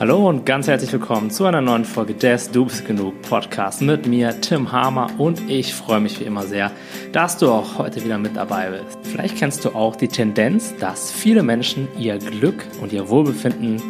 Hallo 0.00 0.30
und 0.30 0.46
ganz 0.46 0.66
herzlich 0.66 0.90
willkommen 0.94 1.30
zu 1.30 1.44
einer 1.44 1.60
neuen 1.60 1.84
Folge 1.84 2.14
des 2.14 2.50
Du 2.50 2.64
bist 2.64 2.86
genug 2.86 3.20
Podcast 3.20 3.82
mit 3.82 4.06
mir, 4.06 4.40
Tim 4.40 4.72
Hamer 4.72 5.10
und 5.18 5.50
ich 5.50 5.74
freue 5.74 6.00
mich 6.00 6.18
wie 6.18 6.24
immer 6.24 6.44
sehr, 6.44 6.72
dass 7.12 7.36
du 7.36 7.50
auch 7.50 7.76
heute 7.76 8.02
wieder 8.02 8.16
mit 8.16 8.34
dabei 8.34 8.70
bist. 8.70 8.98
Vielleicht 9.02 9.36
kennst 9.36 9.62
du 9.66 9.74
auch 9.74 9.96
die 9.96 10.08
Tendenz, 10.08 10.74
dass 10.76 11.12
viele 11.12 11.42
Menschen 11.42 11.86
ihr 11.98 12.16
Glück 12.16 12.64
und 12.80 12.94
ihr 12.94 13.10
Wohlbefinden 13.10 13.82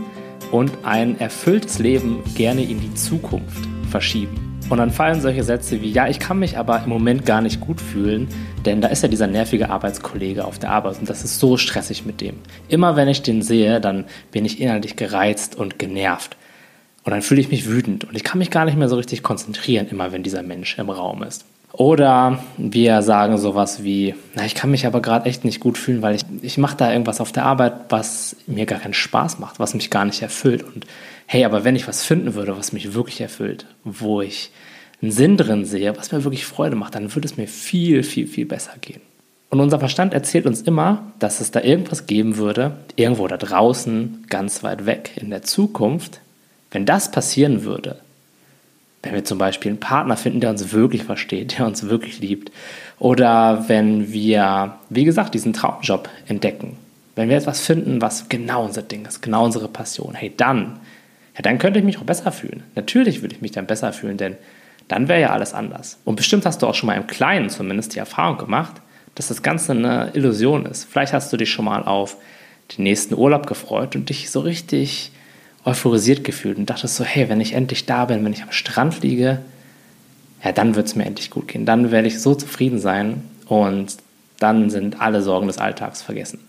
und 0.50 0.72
ein 0.82 1.16
erfülltes 1.20 1.78
Leben 1.78 2.24
gerne 2.34 2.64
in 2.64 2.80
die 2.80 2.92
Zukunft 2.94 3.68
verschieben. 3.88 4.49
Und 4.70 4.78
dann 4.78 4.92
fallen 4.92 5.20
solche 5.20 5.42
Sätze 5.42 5.82
wie, 5.82 5.90
ja, 5.90 6.06
ich 6.06 6.20
kann 6.20 6.38
mich 6.38 6.56
aber 6.56 6.84
im 6.84 6.88
Moment 6.88 7.26
gar 7.26 7.40
nicht 7.40 7.60
gut 7.60 7.80
fühlen, 7.80 8.28
denn 8.64 8.80
da 8.80 8.86
ist 8.86 9.02
ja 9.02 9.08
dieser 9.08 9.26
nervige 9.26 9.68
Arbeitskollege 9.68 10.44
auf 10.44 10.60
der 10.60 10.70
Arbeit 10.70 11.00
und 11.00 11.10
das 11.10 11.24
ist 11.24 11.40
so 11.40 11.56
stressig 11.56 12.06
mit 12.06 12.20
dem. 12.20 12.36
Immer 12.68 12.94
wenn 12.94 13.08
ich 13.08 13.22
den 13.22 13.42
sehe, 13.42 13.80
dann 13.80 14.04
bin 14.30 14.44
ich 14.44 14.60
innerlich 14.60 14.94
gereizt 14.94 15.56
und 15.56 15.80
genervt. 15.80 16.36
Und 17.02 17.10
dann 17.10 17.22
fühle 17.22 17.40
ich 17.40 17.50
mich 17.50 17.66
wütend 17.66 18.04
und 18.04 18.14
ich 18.14 18.22
kann 18.22 18.38
mich 18.38 18.52
gar 18.52 18.64
nicht 18.64 18.78
mehr 18.78 18.88
so 18.88 18.94
richtig 18.94 19.24
konzentrieren, 19.24 19.88
immer 19.88 20.12
wenn 20.12 20.22
dieser 20.22 20.44
Mensch 20.44 20.78
im 20.78 20.88
Raum 20.88 21.24
ist. 21.24 21.44
Oder 21.72 22.40
wir 22.56 23.02
sagen 23.02 23.38
sowas 23.38 23.84
wie, 23.84 24.14
na, 24.34 24.44
ich 24.44 24.54
kann 24.54 24.70
mich 24.70 24.86
aber 24.86 25.00
gerade 25.00 25.26
echt 25.26 25.44
nicht 25.44 25.60
gut 25.60 25.78
fühlen, 25.78 26.02
weil 26.02 26.16
ich, 26.16 26.22
ich 26.42 26.58
mache 26.58 26.76
da 26.76 26.90
irgendwas 26.90 27.20
auf 27.20 27.32
der 27.32 27.44
Arbeit, 27.44 27.74
was 27.90 28.36
mir 28.46 28.66
gar 28.66 28.80
keinen 28.80 28.94
Spaß 28.94 29.38
macht, 29.38 29.60
was 29.60 29.74
mich 29.74 29.90
gar 29.90 30.04
nicht 30.04 30.20
erfüllt. 30.20 30.64
Und 30.64 30.86
hey, 31.26 31.44
aber 31.44 31.64
wenn 31.64 31.76
ich 31.76 31.86
was 31.86 32.02
finden 32.02 32.34
würde, 32.34 32.56
was 32.56 32.72
mich 32.72 32.94
wirklich 32.94 33.20
erfüllt, 33.20 33.66
wo 33.84 34.20
ich 34.20 34.50
einen 35.00 35.12
Sinn 35.12 35.36
drin 35.36 35.64
sehe, 35.64 35.96
was 35.96 36.12
mir 36.12 36.24
wirklich 36.24 36.44
Freude 36.44 36.76
macht, 36.76 36.96
dann 36.96 37.14
würde 37.14 37.26
es 37.26 37.36
mir 37.36 37.46
viel, 37.46 38.02
viel, 38.02 38.26
viel 38.26 38.46
besser 38.46 38.74
gehen. 38.80 39.00
Und 39.48 39.60
unser 39.60 39.78
Verstand 39.80 40.14
erzählt 40.14 40.46
uns 40.46 40.62
immer, 40.62 41.12
dass 41.18 41.40
es 41.40 41.50
da 41.50 41.60
irgendwas 41.60 42.06
geben 42.06 42.36
würde, 42.36 42.76
irgendwo 42.96 43.26
da 43.26 43.36
draußen, 43.36 44.26
ganz 44.28 44.62
weit 44.62 44.86
weg 44.86 45.12
in 45.16 45.30
der 45.30 45.42
Zukunft. 45.42 46.20
Wenn 46.70 46.86
das 46.86 47.10
passieren 47.10 47.64
würde, 47.64 48.00
wenn 49.02 49.14
wir 49.14 49.24
zum 49.24 49.38
Beispiel 49.38 49.70
einen 49.70 49.80
Partner 49.80 50.16
finden, 50.16 50.40
der 50.40 50.50
uns 50.50 50.72
wirklich 50.72 51.04
versteht, 51.04 51.58
der 51.58 51.66
uns 51.66 51.88
wirklich 51.88 52.20
liebt, 52.20 52.52
oder 52.98 53.64
wenn 53.68 54.12
wir, 54.12 54.74
wie 54.90 55.04
gesagt, 55.04 55.34
diesen 55.34 55.52
Traumjob 55.52 56.08
entdecken, 56.26 56.76
wenn 57.16 57.28
wir 57.28 57.36
etwas 57.36 57.60
finden, 57.60 58.00
was 58.02 58.28
genau 58.28 58.64
unser 58.64 58.82
Ding 58.82 59.06
ist, 59.06 59.22
genau 59.22 59.44
unsere 59.44 59.68
Passion, 59.68 60.14
hey, 60.14 60.32
dann, 60.36 60.80
ja, 61.34 61.42
dann 61.42 61.58
könnte 61.58 61.78
ich 61.78 61.84
mich 61.84 61.98
auch 61.98 62.04
besser 62.04 62.30
fühlen. 62.30 62.62
Natürlich 62.74 63.22
würde 63.22 63.34
ich 63.34 63.40
mich 63.40 63.52
dann 63.52 63.66
besser 63.66 63.92
fühlen, 63.92 64.16
denn 64.16 64.36
dann 64.88 65.08
wäre 65.08 65.20
ja 65.20 65.30
alles 65.30 65.54
anders. 65.54 65.98
Und 66.04 66.16
bestimmt 66.16 66.44
hast 66.44 66.62
du 66.62 66.66
auch 66.66 66.74
schon 66.74 66.88
mal 66.88 66.96
im 66.96 67.06
Kleinen 67.06 67.48
zumindest 67.48 67.94
die 67.94 68.00
Erfahrung 68.00 68.38
gemacht, 68.38 68.74
dass 69.14 69.28
das 69.28 69.42
Ganze 69.42 69.72
eine 69.72 70.10
Illusion 70.14 70.66
ist. 70.66 70.84
Vielleicht 70.84 71.12
hast 71.12 71.32
du 71.32 71.36
dich 71.36 71.50
schon 71.50 71.64
mal 71.64 71.84
auf 71.84 72.16
den 72.76 72.84
nächsten 72.84 73.14
Urlaub 73.14 73.46
gefreut 73.46 73.96
und 73.96 74.08
dich 74.08 74.30
so 74.30 74.40
richtig 74.40 75.12
euphorisiert 75.64 76.24
gefühlt 76.24 76.58
und 76.58 76.70
dachtest 76.70 76.96
so, 76.96 77.04
hey, 77.04 77.28
wenn 77.28 77.40
ich 77.40 77.52
endlich 77.52 77.86
da 77.86 78.06
bin, 78.06 78.24
wenn 78.24 78.32
ich 78.32 78.42
am 78.42 78.52
Strand 78.52 79.02
liege, 79.02 79.40
ja, 80.42 80.52
dann 80.52 80.74
wird 80.74 80.86
es 80.86 80.96
mir 80.96 81.04
endlich 81.04 81.30
gut 81.30 81.48
gehen. 81.48 81.66
Dann 81.66 81.90
werde 81.90 82.08
ich 82.08 82.20
so 82.20 82.34
zufrieden 82.34 82.78
sein 82.78 83.22
und 83.46 83.96
dann 84.38 84.70
sind 84.70 85.00
alle 85.00 85.22
Sorgen 85.22 85.48
des 85.48 85.58
Alltags 85.58 86.02
vergessen. 86.02 86.40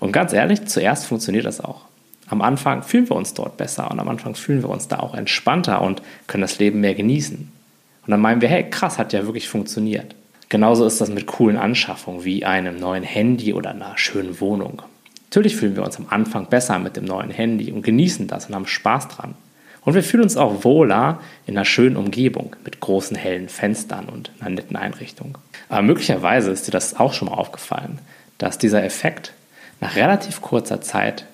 Und 0.00 0.12
ganz 0.12 0.32
ehrlich, 0.32 0.66
zuerst 0.66 1.06
funktioniert 1.06 1.44
das 1.44 1.60
auch. 1.60 1.82
Am 2.28 2.42
Anfang 2.42 2.82
fühlen 2.82 3.08
wir 3.08 3.16
uns 3.16 3.34
dort 3.34 3.56
besser 3.56 3.90
und 3.90 4.00
am 4.00 4.08
Anfang 4.08 4.34
fühlen 4.34 4.62
wir 4.62 4.70
uns 4.70 4.88
da 4.88 5.00
auch 5.00 5.14
entspannter 5.14 5.82
und 5.82 6.02
können 6.26 6.42
das 6.42 6.58
Leben 6.58 6.80
mehr 6.80 6.94
genießen. 6.94 7.38
Und 7.38 8.10
dann 8.10 8.20
meinen 8.20 8.40
wir, 8.40 8.48
hey, 8.48 8.68
krass, 8.68 8.98
hat 8.98 9.12
ja 9.12 9.24
wirklich 9.24 9.48
funktioniert. 9.48 10.14
Genauso 10.48 10.86
ist 10.86 11.00
das 11.00 11.10
mit 11.10 11.26
coolen 11.26 11.58
Anschaffungen 11.58 12.24
wie 12.24 12.44
einem 12.44 12.78
neuen 12.78 13.02
Handy 13.02 13.52
oder 13.52 13.70
einer 13.70 13.96
schönen 13.96 14.40
Wohnung. 14.40 14.82
Natürlich 15.28 15.56
fühlen 15.56 15.76
wir 15.76 15.84
uns 15.84 15.98
am 15.98 16.06
Anfang 16.08 16.46
besser 16.46 16.78
mit 16.78 16.96
dem 16.96 17.04
neuen 17.04 17.30
Handy 17.30 17.70
und 17.70 17.82
genießen 17.82 18.26
das 18.28 18.46
und 18.46 18.54
haben 18.54 18.66
Spaß 18.66 19.08
dran. 19.08 19.34
Und 19.82 19.94
wir 19.94 20.02
fühlen 20.02 20.22
uns 20.22 20.36
auch 20.36 20.64
wohler 20.64 21.20
in 21.46 21.56
einer 21.56 21.64
schönen 21.64 21.96
Umgebung 21.96 22.56
mit 22.64 22.80
großen 22.80 23.16
hellen 23.16 23.48
Fenstern 23.48 24.06
und 24.06 24.30
einer 24.40 24.50
netten 24.50 24.76
Einrichtung. 24.76 25.38
Aber 25.68 25.82
möglicherweise 25.82 26.50
ist 26.50 26.66
dir 26.66 26.72
das 26.72 26.98
auch 26.98 27.12
schon 27.12 27.28
mal 27.28 27.34
aufgefallen, 27.34 27.98
dass 28.38 28.58
dieser 28.58 28.82
Effekt 28.84 29.32
nach 29.80 29.96
relativ 29.96 30.40
kurzer 30.40 30.80
Zeit 30.80 31.26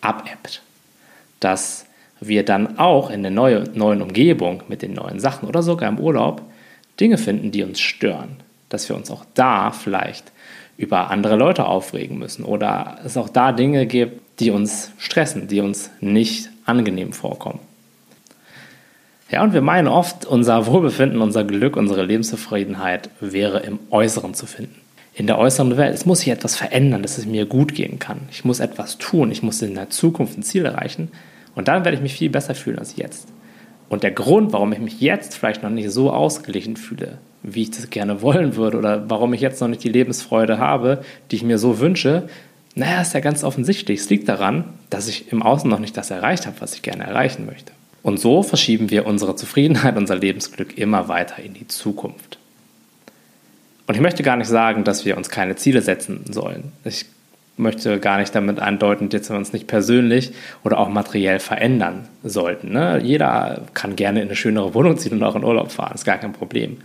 abebbt. 0.00 0.62
Dass 1.38 1.86
wir 2.20 2.44
dann 2.44 2.78
auch 2.78 3.10
in 3.10 3.22
der 3.22 3.30
neue, 3.30 3.64
neuen 3.74 4.02
Umgebung 4.02 4.62
mit 4.68 4.82
den 4.82 4.92
neuen 4.92 5.20
Sachen 5.20 5.48
oder 5.48 5.62
sogar 5.62 5.88
im 5.88 5.98
Urlaub 5.98 6.42
Dinge 6.98 7.16
finden, 7.16 7.50
die 7.50 7.62
uns 7.62 7.80
stören. 7.80 8.36
Dass 8.68 8.88
wir 8.88 8.96
uns 8.96 9.10
auch 9.10 9.24
da 9.34 9.70
vielleicht 9.70 10.30
über 10.80 11.10
andere 11.10 11.36
Leute 11.36 11.66
aufregen 11.66 12.18
müssen 12.18 12.42
oder 12.42 12.96
es 13.04 13.18
auch 13.18 13.28
da 13.28 13.52
Dinge 13.52 13.84
gibt, 13.84 14.40
die 14.40 14.50
uns 14.50 14.92
stressen, 14.96 15.46
die 15.46 15.60
uns 15.60 15.90
nicht 16.00 16.48
angenehm 16.64 17.12
vorkommen. 17.12 17.60
Ja, 19.30 19.42
und 19.42 19.52
wir 19.52 19.60
meinen 19.60 19.88
oft, 19.88 20.24
unser 20.24 20.66
Wohlbefinden, 20.66 21.20
unser 21.20 21.44
Glück, 21.44 21.76
unsere 21.76 22.02
Lebenszufriedenheit 22.02 23.10
wäre 23.20 23.60
im 23.60 23.78
Äußeren 23.90 24.32
zu 24.32 24.46
finden. 24.46 24.74
In 25.14 25.26
der 25.26 25.38
äußeren 25.38 25.76
Welt. 25.76 25.94
Es 25.94 26.06
muss 26.06 26.20
sich 26.20 26.30
etwas 26.30 26.56
verändern, 26.56 27.02
dass 27.02 27.18
es 27.18 27.26
mir 27.26 27.44
gut 27.44 27.74
gehen 27.74 27.98
kann. 27.98 28.20
Ich 28.30 28.46
muss 28.46 28.58
etwas 28.58 28.96
tun. 28.96 29.30
Ich 29.30 29.42
muss 29.42 29.60
in 29.60 29.74
der 29.74 29.90
Zukunft 29.90 30.38
ein 30.38 30.42
Ziel 30.42 30.64
erreichen. 30.64 31.12
Und 31.54 31.68
dann 31.68 31.84
werde 31.84 31.96
ich 31.96 32.02
mich 32.02 32.14
viel 32.14 32.30
besser 32.30 32.54
fühlen 32.54 32.78
als 32.78 32.96
jetzt. 32.96 33.28
Und 33.90 34.02
der 34.02 34.12
Grund, 34.12 34.54
warum 34.54 34.72
ich 34.72 34.78
mich 34.78 35.00
jetzt 35.00 35.36
vielleicht 35.36 35.62
noch 35.62 35.70
nicht 35.70 35.90
so 35.90 36.10
ausgeglichen 36.10 36.76
fühle, 36.76 37.18
wie 37.42 37.62
ich 37.62 37.70
das 37.70 37.90
gerne 37.90 38.22
wollen 38.22 38.56
würde, 38.56 38.78
oder 38.78 39.08
warum 39.08 39.32
ich 39.32 39.40
jetzt 39.40 39.60
noch 39.60 39.68
nicht 39.68 39.84
die 39.84 39.88
Lebensfreude 39.88 40.58
habe, 40.58 41.02
die 41.30 41.36
ich 41.36 41.42
mir 41.42 41.58
so 41.58 41.80
wünsche, 41.80 42.28
naja, 42.74 43.00
ist 43.00 43.14
ja 43.14 43.20
ganz 43.20 43.42
offensichtlich. 43.44 44.00
Es 44.00 44.10
liegt 44.10 44.28
daran, 44.28 44.64
dass 44.90 45.08
ich 45.08 45.32
im 45.32 45.42
Außen 45.42 45.68
noch 45.68 45.80
nicht 45.80 45.96
das 45.96 46.10
erreicht 46.10 46.46
habe, 46.46 46.60
was 46.60 46.74
ich 46.74 46.82
gerne 46.82 47.04
erreichen 47.04 47.46
möchte. 47.46 47.72
Und 48.02 48.18
so 48.18 48.42
verschieben 48.42 48.90
wir 48.90 49.06
unsere 49.06 49.36
Zufriedenheit, 49.36 49.96
unser 49.96 50.16
Lebensglück 50.16 50.78
immer 50.78 51.08
weiter 51.08 51.42
in 51.42 51.54
die 51.54 51.66
Zukunft. 51.66 52.38
Und 53.86 53.94
ich 53.94 54.00
möchte 54.00 54.22
gar 54.22 54.36
nicht 54.36 54.46
sagen, 54.46 54.84
dass 54.84 55.04
wir 55.04 55.16
uns 55.16 55.28
keine 55.28 55.56
Ziele 55.56 55.82
setzen 55.82 56.24
sollen. 56.32 56.72
Ich 56.84 57.06
möchte 57.56 57.98
gar 57.98 58.18
nicht 58.18 58.34
damit 58.34 58.60
andeuten, 58.60 59.08
dass 59.08 59.28
wir 59.28 59.36
uns 59.36 59.52
nicht 59.52 59.66
persönlich 59.66 60.32
oder 60.64 60.78
auch 60.78 60.88
materiell 60.88 61.40
verändern 61.40 62.08
sollten. 62.22 62.72
Ne? 62.72 63.00
Jeder 63.02 63.62
kann 63.74 63.96
gerne 63.96 64.22
in 64.22 64.28
eine 64.28 64.36
schönere 64.36 64.74
Wohnung 64.74 64.96
ziehen 64.96 65.12
und 65.12 65.22
auch 65.22 65.36
in 65.36 65.44
Urlaub 65.44 65.72
fahren, 65.72 65.94
ist 65.94 66.04
gar 66.04 66.18
kein 66.18 66.32
Problem. 66.32 66.78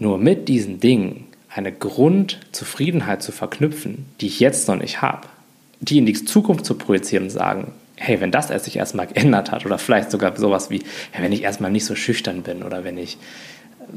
Nur 0.00 0.18
mit 0.18 0.48
diesen 0.48 0.80
Dingen 0.80 1.26
eine 1.54 1.70
Grundzufriedenheit 1.72 3.22
zu 3.22 3.30
verknüpfen, 3.32 4.06
die 4.20 4.26
ich 4.26 4.40
jetzt 4.40 4.66
noch 4.66 4.76
nicht 4.76 5.02
habe, 5.02 5.28
die 5.80 5.98
in 5.98 6.06
die 6.06 6.14
Zukunft 6.14 6.64
zu 6.64 6.74
projizieren 6.74 7.24
und 7.24 7.30
sagen, 7.30 7.72
hey, 7.96 8.20
wenn 8.20 8.32
das 8.32 8.48
sich 8.64 8.76
erstmal 8.76 9.06
geändert 9.06 9.52
hat 9.52 9.66
oder 9.66 9.78
vielleicht 9.78 10.10
sogar 10.10 10.36
sowas 10.36 10.70
wie, 10.70 10.82
hey, 11.12 11.22
wenn 11.22 11.32
ich 11.32 11.42
erstmal 11.42 11.70
nicht 11.70 11.84
so 11.84 11.94
schüchtern 11.94 12.42
bin 12.42 12.62
oder 12.62 12.82
wenn 12.82 12.96
ich 12.96 13.18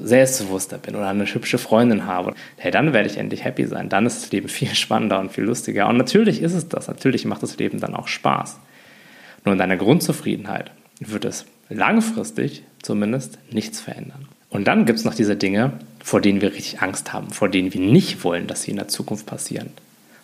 selbstbewusster 0.01 0.77
bin 0.77 0.95
oder 0.95 1.07
eine 1.07 1.25
hübsche 1.25 1.57
Freundin 1.57 2.05
habe, 2.05 2.33
hey, 2.57 2.71
dann 2.71 2.91
werde 2.91 3.07
ich 3.07 3.17
endlich 3.17 3.45
happy 3.45 3.65
sein. 3.65 3.87
Dann 3.87 4.05
ist 4.05 4.23
das 4.23 4.31
Leben 4.31 4.49
viel 4.49 4.73
spannender 4.75 5.19
und 5.19 5.31
viel 5.31 5.45
lustiger. 5.45 5.87
Und 5.87 5.97
natürlich 5.97 6.41
ist 6.41 6.53
es 6.53 6.67
das. 6.67 6.87
Natürlich 6.87 7.25
macht 7.25 7.43
das 7.43 7.57
Leben 7.57 7.79
dann 7.79 7.95
auch 7.95 8.09
Spaß. 8.09 8.59
Nur 9.45 9.53
in 9.53 9.59
deiner 9.59 9.77
Grundzufriedenheit 9.77 10.71
wird 10.99 11.23
es 11.23 11.45
langfristig 11.69 12.63
zumindest 12.81 13.39
nichts 13.51 13.79
verändern. 13.79 14.27
Und 14.49 14.67
dann 14.67 14.85
gibt 14.85 14.99
es 14.99 15.05
noch 15.05 15.15
diese 15.15 15.35
Dinge, 15.35 15.73
vor 16.03 16.21
denen 16.21 16.41
wir 16.41 16.53
richtig 16.53 16.81
Angst 16.81 17.13
haben, 17.13 17.31
vor 17.31 17.49
denen 17.49 17.73
wir 17.73 17.81
nicht 17.81 18.23
wollen, 18.23 18.45
dass 18.45 18.63
sie 18.63 18.71
in 18.71 18.77
der 18.77 18.89
Zukunft 18.89 19.25
passieren. 19.25 19.71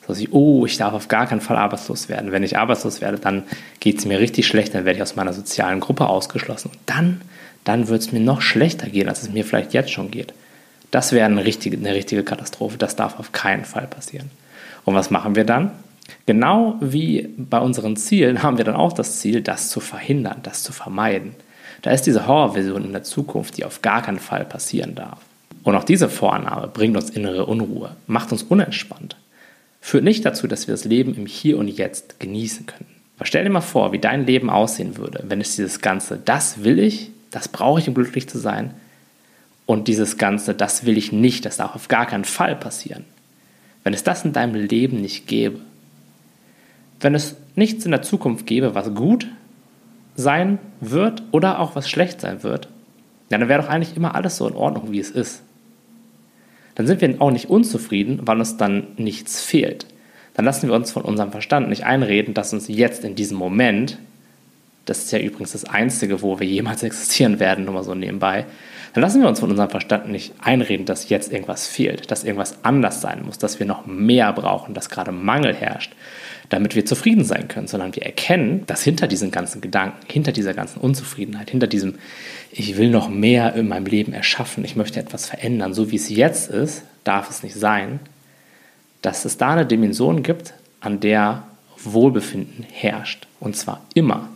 So 0.01 0.09
dass 0.09 0.19
ich, 0.19 0.33
oh, 0.33 0.65
ich 0.65 0.77
darf 0.77 0.93
auf 0.93 1.07
gar 1.07 1.25
keinen 1.25 1.41
Fall 1.41 1.57
arbeitslos 1.57 2.09
werden. 2.09 2.31
Wenn 2.31 2.43
ich 2.43 2.57
arbeitslos 2.57 3.01
werde, 3.01 3.17
dann 3.17 3.43
geht 3.79 3.99
es 3.99 4.05
mir 4.05 4.19
richtig 4.19 4.45
schlecht, 4.45 4.75
dann 4.75 4.85
werde 4.85 4.97
ich 4.97 5.03
aus 5.03 5.15
meiner 5.15 5.33
sozialen 5.33 5.79
Gruppe 5.79 6.07
ausgeschlossen. 6.07 6.69
Und 6.71 6.79
dann 6.85 7.21
dann 7.63 7.87
wird 7.87 8.01
es 8.01 8.11
mir 8.11 8.19
noch 8.19 8.41
schlechter 8.41 8.89
gehen, 8.89 9.09
als 9.09 9.21
es 9.21 9.29
mir 9.29 9.45
vielleicht 9.45 9.73
jetzt 9.73 9.91
schon 9.91 10.11
geht. 10.11 10.33
Das 10.91 11.11
wäre 11.11 11.25
eine 11.25 11.45
richtige, 11.45 11.77
eine 11.77 11.93
richtige 11.93 12.23
Katastrophe. 12.23 12.77
Das 12.77 12.95
darf 12.95 13.19
auf 13.19 13.31
keinen 13.31 13.65
Fall 13.65 13.87
passieren. 13.87 14.31
Und 14.85 14.95
was 14.95 15.11
machen 15.11 15.35
wir 15.35 15.43
dann? 15.43 15.71
Genau 16.25 16.77
wie 16.81 17.29
bei 17.37 17.59
unseren 17.59 17.95
Zielen 17.95 18.41
haben 18.41 18.57
wir 18.57 18.65
dann 18.65 18.75
auch 18.75 18.93
das 18.93 19.19
Ziel, 19.19 19.41
das 19.41 19.69
zu 19.69 19.79
verhindern, 19.79 20.39
das 20.41 20.63
zu 20.63 20.71
vermeiden. 20.71 21.35
Da 21.83 21.91
ist 21.91 22.07
diese 22.07 22.25
Horrorvision 22.25 22.85
in 22.85 22.91
der 22.91 23.03
Zukunft, 23.03 23.57
die 23.57 23.65
auf 23.65 23.83
gar 23.83 24.01
keinen 24.01 24.19
Fall 24.19 24.45
passieren 24.45 24.95
darf. 24.95 25.19
Und 25.63 25.75
auch 25.75 25.83
diese 25.83 26.09
Vorannahme 26.09 26.67
bringt 26.67 26.95
uns 26.95 27.09
innere 27.09 27.45
Unruhe, 27.45 27.95
macht 28.07 28.31
uns 28.31 28.43
unentspannt, 28.43 29.17
führt 29.81 30.03
nicht 30.03 30.25
dazu, 30.25 30.47
dass 30.47 30.67
wir 30.67 30.73
das 30.73 30.85
Leben 30.85 31.15
im 31.15 31.25
Hier 31.25 31.57
und 31.57 31.67
Jetzt 31.67 32.19
genießen 32.19 32.65
können. 32.65 32.87
Aber 33.17 33.25
stell 33.25 33.43
dir 33.43 33.49
mal 33.49 33.61
vor, 33.61 33.91
wie 33.91 33.99
dein 33.99 34.25
Leben 34.25 34.49
aussehen 34.49 34.97
würde, 34.97 35.23
wenn 35.27 35.41
es 35.41 35.57
dieses 35.57 35.81
Ganze, 35.81 36.17
das 36.23 36.63
will 36.63 36.79
ich, 36.79 37.11
das 37.31 37.49
brauche 37.49 37.79
ich, 37.79 37.87
um 37.87 37.93
glücklich 37.93 38.29
zu 38.29 38.37
sein. 38.37 38.73
Und 39.65 39.87
dieses 39.87 40.17
Ganze, 40.17 40.53
das 40.55 40.85
will 40.85 40.97
ich 40.97 41.11
nicht, 41.11 41.45
das 41.45 41.57
darf 41.57 41.75
auf 41.75 41.89
gar 41.89 42.05
keinen 42.05 42.23
Fall 42.23 42.55
passieren. 42.55 43.03
Wenn 43.83 43.93
es 43.93 44.03
das 44.03 44.25
in 44.25 44.33
deinem 44.33 44.55
Leben 44.55 45.01
nicht 45.01 45.27
gäbe, 45.27 45.59
wenn 47.01 47.13
es 47.13 47.35
nichts 47.55 47.85
in 47.85 47.91
der 47.91 48.01
Zukunft 48.01 48.45
gäbe, 48.45 48.75
was 48.75 48.93
gut 48.93 49.27
sein 50.15 50.59
wird 50.81 51.23
oder 51.31 51.59
auch 51.59 51.75
was 51.75 51.89
schlecht 51.89 52.21
sein 52.21 52.43
wird, 52.43 52.67
dann 53.29 53.47
wäre 53.47 53.61
doch 53.61 53.69
eigentlich 53.69 53.95
immer 53.95 54.15
alles 54.15 54.37
so 54.37 54.47
in 54.47 54.55
Ordnung, 54.55 54.91
wie 54.91 54.99
es 54.99 55.11
ist. 55.11 55.41
Dann 56.75 56.87
sind 56.87 57.01
wir 57.01 57.21
auch 57.21 57.31
nicht 57.31 57.49
unzufrieden, 57.49 58.21
weil 58.23 58.39
uns 58.39 58.57
dann 58.57 58.87
nichts 58.97 59.41
fehlt. 59.41 59.85
Dann 60.33 60.45
lassen 60.45 60.69
wir 60.69 60.75
uns 60.75 60.91
von 60.91 61.03
unserem 61.03 61.31
Verstand 61.31 61.69
nicht 61.69 61.83
einreden, 61.83 62.33
dass 62.33 62.53
uns 62.53 62.67
jetzt 62.67 63.03
in 63.03 63.15
diesem 63.15 63.37
Moment 63.37 63.97
das 64.89 65.03
ist 65.03 65.11
ja 65.11 65.19
übrigens 65.19 65.51
das 65.51 65.65
Einzige, 65.65 66.21
wo 66.21 66.39
wir 66.39 66.47
jemals 66.47 66.83
existieren 66.83 67.39
werden, 67.39 67.65
nur 67.65 67.75
mal 67.75 67.83
so 67.83 67.95
nebenbei, 67.95 68.45
dann 68.93 69.01
lassen 69.03 69.21
wir 69.21 69.29
uns 69.29 69.39
von 69.39 69.49
unserem 69.49 69.69
Verstand 69.69 70.09
nicht 70.09 70.33
einreden, 70.39 70.85
dass 70.85 71.09
jetzt 71.09 71.31
irgendwas 71.31 71.67
fehlt, 71.67 72.09
dass 72.11 72.23
irgendwas 72.23 72.63
anders 72.63 73.01
sein 73.01 73.23
muss, 73.25 73.37
dass 73.37 73.59
wir 73.59 73.65
noch 73.65 73.85
mehr 73.85 74.33
brauchen, 74.33 74.73
dass 74.73 74.89
gerade 74.89 75.11
Mangel 75.11 75.53
herrscht, 75.53 75.93
damit 76.49 76.75
wir 76.75 76.85
zufrieden 76.85 77.23
sein 77.23 77.47
können, 77.47 77.67
sondern 77.67 77.95
wir 77.95 78.03
erkennen, 78.03 78.63
dass 78.65 78.81
hinter 78.81 79.07
diesen 79.07 79.31
ganzen 79.31 79.61
Gedanken, 79.61 79.97
hinter 80.11 80.31
dieser 80.31 80.53
ganzen 80.53 80.79
Unzufriedenheit, 80.79 81.51
hinter 81.51 81.67
diesem, 81.67 81.95
ich 82.51 82.77
will 82.77 82.89
noch 82.89 83.09
mehr 83.09 83.55
in 83.55 83.67
meinem 83.67 83.85
Leben 83.85 84.13
erschaffen, 84.13 84.65
ich 84.65 84.75
möchte 84.75 84.99
etwas 84.99 85.27
verändern, 85.27 85.73
so 85.73 85.91
wie 85.91 85.97
es 85.97 86.09
jetzt 86.09 86.49
ist, 86.49 86.83
darf 87.03 87.29
es 87.29 87.43
nicht 87.43 87.55
sein, 87.55 87.99
dass 89.01 89.25
es 89.25 89.37
da 89.37 89.51
eine 89.51 89.65
Dimension 89.65 90.23
gibt, 90.23 90.53
an 90.81 90.99
der 90.99 91.43
Wohlbefinden 91.83 92.65
herrscht. 92.69 93.27
Und 93.39 93.55
zwar 93.55 93.85
immer 93.93 94.29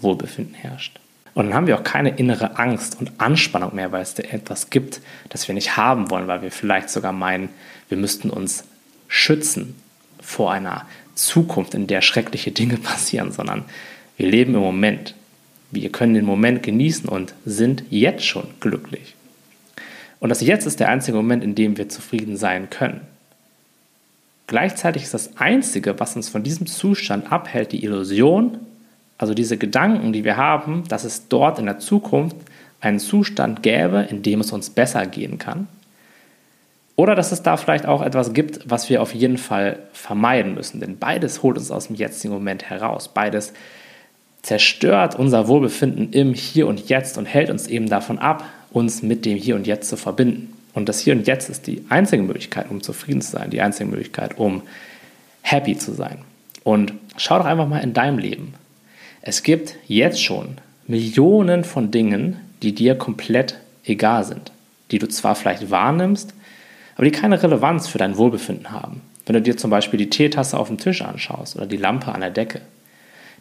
Wohlbefinden 0.00 0.54
herrscht. 0.54 1.00
Und 1.34 1.46
dann 1.46 1.54
haben 1.54 1.66
wir 1.66 1.78
auch 1.78 1.84
keine 1.84 2.16
innere 2.16 2.58
Angst 2.58 2.98
und 2.98 3.12
Anspannung 3.18 3.74
mehr, 3.74 3.92
weil 3.92 4.02
es 4.02 4.14
da 4.14 4.22
etwas 4.24 4.70
gibt, 4.70 5.00
das 5.28 5.46
wir 5.46 5.54
nicht 5.54 5.76
haben 5.76 6.10
wollen, 6.10 6.26
weil 6.26 6.42
wir 6.42 6.50
vielleicht 6.50 6.90
sogar 6.90 7.12
meinen, 7.12 7.50
wir 7.88 7.98
müssten 7.98 8.30
uns 8.30 8.64
schützen 9.08 9.74
vor 10.20 10.52
einer 10.52 10.86
Zukunft, 11.14 11.74
in 11.74 11.86
der 11.86 12.00
schreckliche 12.00 12.50
Dinge 12.50 12.76
passieren, 12.78 13.32
sondern 13.32 13.64
wir 14.16 14.28
leben 14.28 14.54
im 14.54 14.60
Moment. 14.60 15.14
Wir 15.70 15.90
können 15.90 16.14
den 16.14 16.24
Moment 16.24 16.62
genießen 16.62 17.08
und 17.08 17.34
sind 17.44 17.84
jetzt 17.90 18.26
schon 18.26 18.48
glücklich. 18.58 19.14
Und 20.18 20.28
das 20.28 20.40
Jetzt 20.40 20.66
ist 20.66 20.80
der 20.80 20.88
einzige 20.88 21.16
Moment, 21.16 21.44
in 21.44 21.54
dem 21.54 21.78
wir 21.78 21.88
zufrieden 21.88 22.36
sein 22.36 22.68
können. 22.70 23.00
Gleichzeitig 24.46 25.04
ist 25.04 25.14
das 25.14 25.36
Einzige, 25.36 26.00
was 26.00 26.16
uns 26.16 26.28
von 26.28 26.42
diesem 26.42 26.66
Zustand 26.66 27.30
abhält, 27.30 27.70
die 27.70 27.84
Illusion, 27.84 28.58
also 29.20 29.34
diese 29.34 29.58
Gedanken, 29.58 30.14
die 30.14 30.24
wir 30.24 30.38
haben, 30.38 30.84
dass 30.88 31.04
es 31.04 31.28
dort 31.28 31.58
in 31.58 31.66
der 31.66 31.78
Zukunft 31.78 32.36
einen 32.80 32.98
Zustand 32.98 33.62
gäbe, 33.62 34.06
in 34.08 34.22
dem 34.22 34.40
es 34.40 34.50
uns 34.50 34.70
besser 34.70 35.04
gehen 35.04 35.36
kann. 35.36 35.68
Oder 36.96 37.14
dass 37.14 37.30
es 37.30 37.42
da 37.42 37.58
vielleicht 37.58 37.84
auch 37.84 38.00
etwas 38.00 38.32
gibt, 38.32 38.60
was 38.70 38.88
wir 38.88 39.02
auf 39.02 39.14
jeden 39.14 39.36
Fall 39.36 39.78
vermeiden 39.92 40.54
müssen. 40.54 40.80
Denn 40.80 40.96
beides 40.96 41.42
holt 41.42 41.58
uns 41.58 41.70
aus 41.70 41.88
dem 41.88 41.96
jetzigen 41.96 42.32
Moment 42.32 42.70
heraus. 42.70 43.08
Beides 43.12 43.52
zerstört 44.40 45.16
unser 45.16 45.48
Wohlbefinden 45.48 46.14
im 46.14 46.32
Hier 46.32 46.66
und 46.66 46.88
Jetzt 46.88 47.18
und 47.18 47.26
hält 47.26 47.50
uns 47.50 47.66
eben 47.66 47.90
davon 47.90 48.18
ab, 48.18 48.46
uns 48.70 49.02
mit 49.02 49.26
dem 49.26 49.36
Hier 49.36 49.54
und 49.54 49.66
Jetzt 49.66 49.90
zu 49.90 49.98
verbinden. 49.98 50.54
Und 50.72 50.88
das 50.88 51.00
Hier 51.00 51.12
und 51.12 51.26
Jetzt 51.26 51.50
ist 51.50 51.66
die 51.66 51.84
einzige 51.90 52.22
Möglichkeit, 52.22 52.70
um 52.70 52.82
zufrieden 52.82 53.20
zu 53.20 53.32
sein, 53.32 53.50
die 53.50 53.60
einzige 53.60 53.90
Möglichkeit, 53.90 54.38
um 54.38 54.62
happy 55.42 55.76
zu 55.76 55.92
sein. 55.92 56.20
Und 56.64 56.94
schau 57.18 57.36
doch 57.36 57.44
einfach 57.44 57.68
mal 57.68 57.80
in 57.80 57.92
deinem 57.92 58.16
Leben. 58.16 58.54
Es 59.22 59.42
gibt 59.42 59.76
jetzt 59.86 60.22
schon 60.22 60.58
Millionen 60.86 61.64
von 61.64 61.90
Dingen, 61.90 62.40
die 62.62 62.74
dir 62.74 62.94
komplett 62.96 63.56
egal 63.84 64.24
sind, 64.24 64.52
die 64.90 64.98
du 64.98 65.08
zwar 65.08 65.34
vielleicht 65.34 65.70
wahrnimmst, 65.70 66.32
aber 66.94 67.04
die 67.04 67.10
keine 67.12 67.42
Relevanz 67.42 67.86
für 67.86 67.98
dein 67.98 68.16
Wohlbefinden 68.16 68.70
haben. 68.70 69.02
Wenn 69.26 69.34
du 69.34 69.42
dir 69.42 69.56
zum 69.56 69.70
Beispiel 69.70 69.98
die 69.98 70.10
Teetasse 70.10 70.58
auf 70.58 70.68
dem 70.68 70.78
Tisch 70.78 71.02
anschaust 71.02 71.56
oder 71.56 71.66
die 71.66 71.76
Lampe 71.76 72.12
an 72.12 72.20
der 72.20 72.30
Decke, 72.30 72.62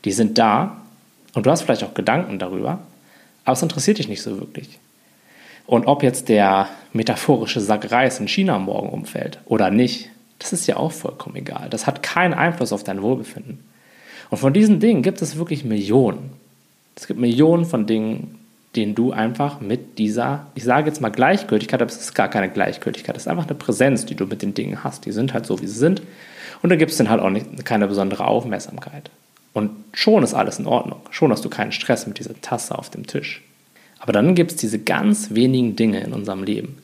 die 0.06 0.12
sind 0.12 0.38
da 0.38 0.82
und 1.34 1.46
du 1.46 1.52
hast 1.52 1.62
vielleicht 1.62 1.84
auch 1.84 1.94
Gedanken 1.94 2.40
darüber, 2.40 2.80
aber 3.46 3.54
es 3.54 3.62
interessiert 3.62 3.98
dich 3.98 4.08
nicht 4.08 4.22
so 4.22 4.40
wirklich. 4.40 4.80
Und 5.66 5.86
ob 5.86 6.04
jetzt 6.04 6.30
der 6.30 6.68
metaphorische 6.94 7.62
Sack 7.62 7.92
Reis 7.92 8.20
in 8.20 8.28
China 8.28 8.60
morgen 8.60 8.90
umfällt 8.90 9.40
oder 9.46 9.72
nicht, 9.72 10.10
das 10.40 10.54
ist 10.54 10.68
ja 10.68 10.78
auch 10.78 10.92
vollkommen 10.92 11.36
egal. 11.36 11.70
Das 11.70 11.88
hat 11.88 12.04
keinen 12.04 12.34
Einfluss 12.34 12.74
auf 12.74 12.84
dein 12.84 13.02
Wohlbefinden. 13.02 13.60
Und 14.30 14.38
von 14.38 14.54
diesen 14.54 14.80
Dingen 14.80 15.02
gibt 15.02 15.22
es 15.22 15.38
wirklich 15.38 15.64
Millionen. 15.66 16.32
Es 16.96 17.08
gibt 17.08 17.20
Millionen 17.20 17.66
von 17.66 17.86
Dingen, 17.86 18.40
den 18.76 18.94
du 18.94 19.12
einfach 19.12 19.62
mit 19.62 19.98
dieser, 19.98 20.48
ich 20.54 20.64
sage 20.64 20.88
jetzt 20.88 21.02
mal 21.02 21.10
Gleichgültigkeit, 21.10 21.82
aber 21.82 21.90
es 21.90 21.98
ist 22.00 22.14
gar 22.14 22.30
keine 22.30 22.50
Gleichgültigkeit, 22.50 23.16
es 23.16 23.24
ist 23.24 23.28
einfach 23.28 23.48
eine 23.48 23.56
Präsenz, 23.56 24.06
die 24.06 24.16
du 24.16 24.26
mit 24.26 24.42
den 24.42 24.54
Dingen 24.54 24.84
hast. 24.84 25.06
Die 25.06 25.12
sind 25.12 25.34
halt 25.34 25.46
so, 25.46 25.62
wie 25.62 25.68
sie 25.68 25.80
sind. 25.80 26.02
Und 26.62 26.70
da 26.70 26.76
gibt 26.76 26.92
es 26.92 26.98
dann 26.98 27.10
halt 27.10 27.22
auch 27.22 27.30
nicht, 27.30 27.66
keine 27.66 27.88
besondere 27.88 28.26
Aufmerksamkeit. 28.26 29.10
Und 29.54 29.72
schon 29.94 30.24
ist 30.24 30.34
alles 30.34 30.60
in 30.60 30.68
Ordnung. 30.68 31.00
Schon 31.10 31.32
hast 31.32 31.44
du 31.44 31.50
keinen 31.50 31.72
Stress 31.72 32.06
mit 32.06 32.20
dieser 32.20 32.40
Tasse 32.42 32.78
auf 32.78 32.90
dem 32.90 33.08
Tisch. 33.08 33.42
Aber 34.00 34.14
dann 34.14 34.36
gibt 34.36 34.52
es 34.52 34.58
diese 34.58 34.80
ganz 34.80 35.34
wenigen 35.34 35.76
Dinge 35.76 36.02
in 36.02 36.14
unserem 36.14 36.44
Leben, 36.44 36.78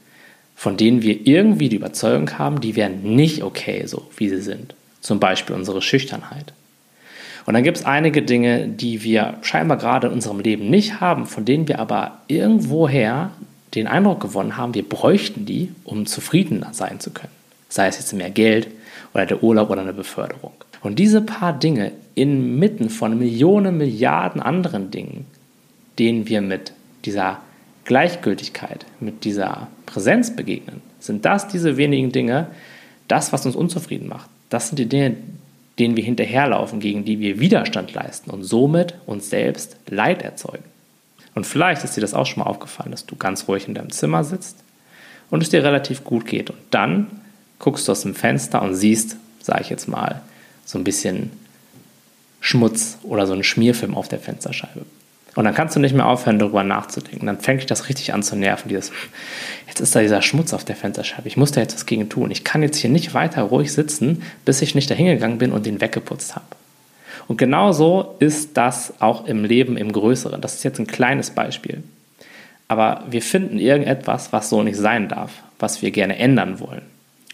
von 0.56 0.78
denen 0.78 1.02
wir 1.02 1.28
irgendwie 1.28 1.70
die 1.70 1.76
Überzeugung 1.76 2.38
haben, 2.38 2.62
die 2.62 2.76
wären 2.76 3.04
nicht 3.16 3.44
okay, 3.44 3.86
so 3.86 4.10
wie 4.18 4.30
sie 4.30 4.42
sind. 4.42 4.74
Zum 5.02 5.20
Beispiel 5.20 5.56
unsere 5.56 5.82
Schüchternheit. 5.82 6.54
Und 7.46 7.54
dann 7.54 7.64
gibt 7.64 7.78
es 7.78 7.86
einige 7.86 8.24
Dinge, 8.24 8.68
die 8.68 9.04
wir 9.04 9.36
scheinbar 9.42 9.78
gerade 9.78 10.08
in 10.08 10.14
unserem 10.14 10.40
Leben 10.40 10.70
nicht 10.70 11.00
haben, 11.00 11.26
von 11.26 11.46
denen 11.46 11.68
wir 11.68 11.80
aber 11.80 12.20
irgendwoher 12.28 13.32
den 13.76 13.88
Eindruck 13.88 14.22
gewonnen 14.22 14.58
haben, 14.58 14.74
wir 14.74 14.88
bräuchten 14.88 15.46
die, 15.46 15.72
um 15.84 16.06
zufriedener 16.06 16.74
sein 16.74 17.00
zu 17.00 17.12
können. 17.12 17.34
Sei 17.70 17.88
es 17.88 17.98
jetzt 17.98 18.14
mehr 18.14 18.30
Geld 18.30 18.68
oder 19.14 19.26
der 19.26 19.44
Urlaub 19.44 19.70
oder 19.70 19.82
eine 19.82 19.94
Beförderung. 19.94 20.54
Und 20.82 20.98
diese 20.98 21.22
paar 21.22 21.54
Dinge 21.54 21.92
inmitten 22.16 22.90
von 22.90 23.18
Millionen, 23.18 23.78
Milliarden 23.78 24.42
anderen 24.42 24.92
Dingen, 24.92 25.26
denen 26.00 26.28
wir 26.28 26.42
mit 26.42 26.74
dieser 27.06 27.40
Gleichgültigkeit, 27.84 28.86
mit 29.00 29.24
dieser 29.24 29.68
Präsenz 29.86 30.36
begegnen, 30.36 30.82
sind 31.00 31.26
das 31.26 31.48
diese 31.48 31.78
wenigen 31.78 32.12
Dinge, 32.12 32.48
das, 33.08 33.34
was 33.34 33.46
uns 33.46 33.56
unzufrieden 33.56 34.08
macht. 34.08 34.30
Das 34.50 34.70
sind 34.70 34.80
die 34.80 34.88
Dinge, 34.88 35.18
denen 35.80 35.98
wir 35.98 36.04
hinterherlaufen, 36.04 36.80
gegen 36.80 37.06
die 37.06 37.20
wir 37.20 37.40
Widerstand 37.40 37.94
leisten 37.94 38.30
und 38.30 38.44
somit 38.44 38.96
uns 39.06 39.30
selbst 39.30 39.78
Leid 39.88 40.22
erzeugen. 40.22 40.64
Und 41.34 41.46
vielleicht 41.46 41.84
ist 41.84 41.98
dir 41.98 42.02
das 42.02 42.14
auch 42.14 42.26
schon 42.26 42.44
mal 42.44 42.50
aufgefallen, 42.50 42.92
dass 42.92 43.06
du 43.06 43.16
ganz 43.18 43.48
ruhig 43.48 43.68
in 43.68 43.74
deinem 43.74 43.92
Zimmer 43.92 44.24
sitzt 44.24 44.58
und 45.30 45.44
es 45.44 45.50
dir 45.50 45.64
relativ 45.64 46.04
gut 46.04 46.26
geht. 46.26 46.50
Und 46.50 46.60
dann 46.72 47.08
guckst 47.60 47.88
du 47.88 47.92
aus 47.92 48.02
dem 48.02 48.16
Fenster 48.16 48.62
und 48.62 48.74
siehst, 48.74 49.18
sage 49.42 49.62
ich 49.62 49.70
jetzt 49.70 49.88
mal, 49.88 50.22
so 50.64 50.78
ein 50.78 50.86
bisschen 50.86 51.32
Schmutz 52.40 52.98
oder 53.04 53.28
so 53.28 53.34
einen 53.34 53.44
Schmierfilm 53.44 53.96
auf 53.96 54.08
der 54.08 54.20
Fensterscheibe. 54.20 54.86
Und 55.36 55.44
dann 55.44 55.54
kannst 55.54 55.76
du 55.76 55.82
nicht 55.82 55.94
mehr 55.94 56.08
aufhören, 56.08 56.40
darüber 56.40 56.64
nachzudenken. 56.64 57.26
Dann 57.26 57.40
fängt 57.40 57.60
dich 57.60 57.68
das 57.68 57.90
richtig 57.90 58.14
an 58.14 58.24
zu 58.24 58.38
nerven. 58.38 58.70
Dieses, 58.70 58.92
jetzt 59.68 59.82
ist 59.82 59.94
da 59.94 60.00
dieser 60.00 60.22
Schmutz 60.22 60.54
auf 60.54 60.64
der 60.64 60.78
Fensterscheibe. 60.78 61.28
Ich 61.28 61.36
muss 61.36 61.52
da 61.52 61.60
jetzt 61.60 61.76
was 61.76 61.86
gegen 61.86 62.08
tun. 62.08 62.32
Ich 62.32 62.46
kann 62.46 62.64
jetzt 62.64 62.78
hier 62.78 62.90
nicht 62.90 63.14
weiter 63.14 63.44
ruhig 63.44 63.74
sitzen, 63.74 64.24
bis 64.46 64.62
ich 64.62 64.76
nicht 64.76 64.90
dahingegangen 64.90 65.38
bin 65.38 65.52
und 65.52 65.66
den 65.66 65.82
weggeputzt 65.82 66.36
habe. 66.36 66.46
Und 67.28 67.38
genauso 67.38 68.16
ist 68.20 68.56
das 68.56 68.94
auch 69.00 69.26
im 69.26 69.44
Leben 69.44 69.76
im 69.76 69.92
Größeren. 69.92 70.40
Das 70.40 70.56
ist 70.56 70.64
jetzt 70.64 70.80
ein 70.80 70.88
kleines 70.88 71.32
Beispiel. 71.32 71.84
Aber 72.70 73.04
wir 73.10 73.22
finden 73.22 73.60
irgendetwas, 73.60 74.32
was 74.32 74.50
so 74.50 74.64
nicht 74.64 74.78
sein 74.78 75.10
darf, 75.10 75.32
was 75.60 75.82
wir 75.82 75.92
gerne 75.92 76.18
ändern 76.18 76.62
wollen. 76.62 76.84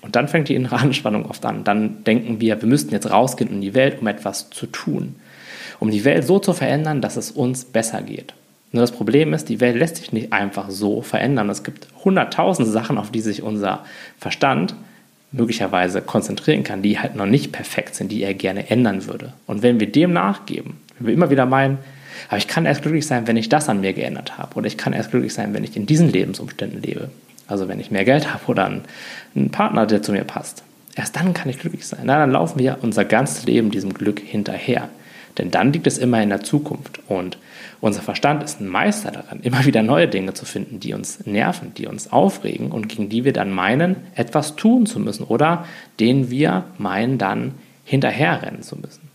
Und 0.01 0.15
dann 0.15 0.27
fängt 0.27 0.49
die 0.49 0.55
innere 0.55 0.77
Anspannung 0.79 1.29
oft 1.29 1.45
an. 1.45 1.63
Dann 1.63 2.03
denken 2.03 2.41
wir, 2.41 2.59
wir 2.61 2.67
müssten 2.67 2.93
jetzt 2.93 3.11
rausgehen 3.11 3.51
in 3.51 3.61
die 3.61 3.75
Welt, 3.75 4.01
um 4.01 4.07
etwas 4.07 4.49
zu 4.49 4.65
tun 4.65 5.17
um 5.81 5.89
die 5.89 6.05
Welt 6.05 6.25
so 6.25 6.37
zu 6.37 6.53
verändern, 6.53 7.01
dass 7.01 7.17
es 7.17 7.31
uns 7.31 7.65
besser 7.65 8.03
geht. 8.03 8.35
Nur 8.71 8.81
das 8.81 8.91
Problem 8.91 9.33
ist, 9.33 9.49
die 9.49 9.59
Welt 9.59 9.75
lässt 9.75 9.97
sich 9.97 10.13
nicht 10.13 10.31
einfach 10.31 10.69
so 10.69 11.01
verändern. 11.01 11.49
Es 11.49 11.63
gibt 11.63 11.87
hunderttausend 12.05 12.67
Sachen, 12.67 12.99
auf 12.99 13.11
die 13.11 13.19
sich 13.19 13.41
unser 13.41 13.83
Verstand 14.19 14.75
möglicherweise 15.31 16.03
konzentrieren 16.03 16.63
kann, 16.63 16.83
die 16.83 16.99
halt 16.99 17.15
noch 17.15 17.25
nicht 17.25 17.51
perfekt 17.51 17.95
sind, 17.95 18.11
die 18.11 18.21
er 18.21 18.35
gerne 18.35 18.69
ändern 18.69 19.07
würde. 19.07 19.33
Und 19.47 19.63
wenn 19.63 19.79
wir 19.79 19.91
dem 19.91 20.13
nachgeben, 20.13 20.77
wenn 20.99 21.07
wir 21.07 21.13
immer 21.15 21.31
wieder 21.31 21.47
meinen, 21.47 21.79
aber 22.27 22.37
ich 22.37 22.47
kann 22.47 22.67
erst 22.67 22.83
glücklich 22.83 23.07
sein, 23.07 23.25
wenn 23.25 23.35
ich 23.35 23.49
das 23.49 23.67
an 23.67 23.81
mir 23.81 23.93
geändert 23.93 24.37
habe, 24.37 24.55
oder 24.55 24.67
ich 24.67 24.77
kann 24.77 24.93
erst 24.93 25.09
glücklich 25.09 25.33
sein, 25.33 25.55
wenn 25.55 25.63
ich 25.63 25.75
in 25.75 25.87
diesen 25.87 26.11
Lebensumständen 26.11 26.83
lebe, 26.83 27.09
also 27.47 27.67
wenn 27.67 27.79
ich 27.79 27.89
mehr 27.89 28.05
Geld 28.05 28.31
habe 28.31 28.45
oder 28.45 28.65
einen, 29.33 29.49
Partner, 29.49 29.87
der 29.87 30.03
zu 30.03 30.11
mir 30.11 30.25
passt, 30.25 30.63
erst 30.95 31.15
dann 31.15 31.33
kann 31.33 31.49
ich 31.49 31.57
glücklich 31.57 31.87
sein. 31.87 32.01
Na, 32.03 32.19
dann 32.19 32.31
laufen 32.31 32.59
wir 32.59 32.77
unser 32.83 33.03
ganzes 33.03 33.45
Leben 33.45 33.71
diesem 33.71 33.95
Glück 33.95 34.19
hinterher. 34.19 34.89
Denn 35.37 35.51
dann 35.51 35.73
liegt 35.73 35.87
es 35.87 35.97
immer 35.97 36.21
in 36.21 36.29
der 36.29 36.41
Zukunft. 36.41 36.99
Und 37.07 37.37
unser 37.79 38.01
Verstand 38.01 38.43
ist 38.43 38.61
ein 38.61 38.67
Meister 38.67 39.11
daran, 39.11 39.39
immer 39.41 39.65
wieder 39.65 39.81
neue 39.81 40.07
Dinge 40.07 40.33
zu 40.33 40.45
finden, 40.45 40.79
die 40.79 40.93
uns 40.93 41.25
nerven, 41.25 41.73
die 41.75 41.87
uns 41.87 42.11
aufregen 42.11 42.71
und 42.71 42.89
gegen 42.89 43.09
die 43.09 43.23
wir 43.23 43.33
dann 43.33 43.51
meinen, 43.51 43.95
etwas 44.15 44.55
tun 44.55 44.85
zu 44.85 44.99
müssen 44.99 45.23
oder 45.23 45.65
denen 45.99 46.29
wir 46.29 46.65
meinen, 46.77 47.17
dann 47.17 47.53
hinterherrennen 47.85 48.61
zu 48.61 48.77
müssen. 48.77 49.09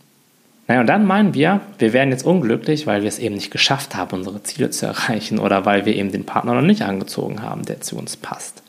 Naja, 0.67 0.81
und 0.81 0.87
dann 0.87 1.05
meinen 1.05 1.33
wir, 1.33 1.61
wir 1.79 1.93
wären 1.93 2.09
jetzt 2.09 2.25
unglücklich, 2.25 2.85
weil 2.87 3.01
wir 3.01 3.07
es 3.07 3.19
eben 3.19 3.35
nicht 3.35 3.51
geschafft 3.51 3.95
haben, 3.95 4.17
unsere 4.17 4.43
Ziele 4.43 4.69
zu 4.69 4.85
erreichen 4.85 5.39
oder 5.39 5.65
weil 5.65 5.85
wir 5.85 5.95
eben 5.95 6.11
den 6.11 6.25
Partner 6.25 6.53
noch 6.53 6.61
nicht 6.61 6.81
angezogen 6.81 7.41
haben, 7.41 7.63
der 7.63 7.79
zu 7.79 7.97
uns 7.97 8.17
passt. 8.17 8.61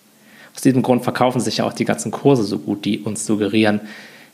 Aus 0.54 0.62
diesem 0.62 0.82
Grund 0.82 1.02
verkaufen 1.02 1.40
sich 1.40 1.58
ja 1.58 1.64
auch 1.64 1.72
die 1.72 1.84
ganzen 1.84 2.12
Kurse 2.12 2.44
so 2.44 2.58
gut, 2.58 2.84
die 2.84 3.00
uns 3.00 3.26
suggerieren, 3.26 3.80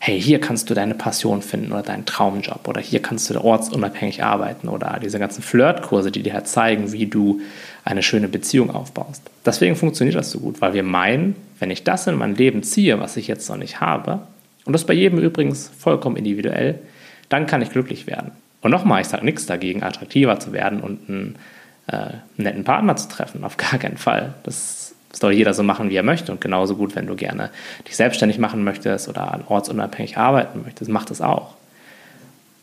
hey, 0.07 0.21
hier 0.21 0.39
kannst 0.39 0.69
du 0.69 0.75
deine 0.75 0.95
Passion 0.95 1.41
finden 1.41 1.73
oder 1.73 1.81
deinen 1.81 2.05
Traumjob 2.05 2.69
oder 2.69 2.79
hier 2.79 3.01
kannst 3.01 3.31
du 3.31 3.43
ortsunabhängig 3.43 4.23
arbeiten 4.23 4.69
oder 4.69 5.01
diese 5.03 5.19
ganzen 5.19 5.43
Flirtkurse, 5.43 6.13
die 6.13 6.23
dir 6.23 6.35
halt 6.35 6.47
zeigen, 6.47 6.93
wie 6.93 7.07
du 7.07 7.41
eine 7.87 8.03
schöne 8.03 8.29
Beziehung 8.29 8.69
aufbaust. 8.71 9.23
Deswegen 9.47 9.77
funktioniert 9.77 10.15
das 10.15 10.31
so 10.31 10.41
gut, 10.41 10.61
weil 10.61 10.75
wir 10.75 10.83
meinen, 10.83 11.37
wenn 11.59 11.71
ich 11.71 11.85
das 11.85 12.07
in 12.07 12.17
mein 12.17 12.35
Leben 12.35 12.63
ziehe, 12.63 13.01
was 13.01 13.17
ich 13.17 13.29
jetzt 13.29 13.49
noch 13.49 13.57
nicht 13.57 13.81
habe, 13.81 14.21
und 14.67 14.75
das 14.75 14.85
bei 14.85 14.93
jedem 14.93 15.19
übrigens 15.21 15.71
vollkommen 15.79 16.17
individuell, 16.17 16.81
dann 17.31 17.47
kann 17.47 17.63
ich 17.63 17.71
glücklich 17.71 18.07
werden. 18.07 18.33
Und 18.61 18.73
nochmal, 18.73 19.01
ich 19.01 19.09
sage 19.09 19.25
nichts 19.25 19.47
dagegen, 19.47 19.83
attraktiver 19.83 20.39
zu 20.39 20.53
werden 20.53 20.83
und 20.83 21.09
einen 21.09 21.37
äh, 21.87 22.19
netten 22.37 22.65
Partner 22.65 22.97
zu 22.97 23.09
treffen. 23.09 23.43
Auf 23.43 23.57
gar 23.57 23.79
keinen 23.79 23.97
Fall. 23.97 24.35
Das 24.43 24.84
soll 25.17 25.33
jeder 25.33 25.55
so 25.55 25.63
machen, 25.63 25.91
wie 25.91 25.97
er 25.97 26.03
möchte. 26.03 26.33
Und 26.33 26.41
genauso 26.41 26.77
gut, 26.77 26.95
wenn 26.95 27.07
du 27.07 27.15
gerne 27.15 27.51
dich 27.87 27.97
selbstständig 27.97 28.39
machen 28.39 28.65
möchtest 28.65 29.09
oder 29.09 29.41
ortsunabhängig 29.49 30.17
arbeiten 30.17 30.63
möchtest, 30.63 30.91
mach 30.91 31.05
das 31.05 31.21
auch. 31.21 31.55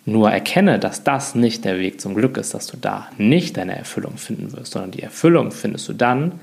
Nur 0.06 0.32
erkenne, 0.32 0.80
dass 0.80 1.04
das 1.04 1.36
nicht 1.36 1.64
der 1.64 1.80
Weg 1.80 2.02
zum 2.02 2.16
Glück 2.16 2.38
ist, 2.38 2.54
dass 2.54 2.68
du 2.68 2.78
da 2.78 3.08
nicht 3.18 3.58
deine 3.58 3.78
Erfüllung 3.78 4.18
finden 4.18 4.52
wirst, 4.54 4.72
sondern 4.72 4.92
die 4.92 5.04
Erfüllung 5.04 5.52
findest 5.52 5.88
du 5.88 5.94
dann, 5.94 6.40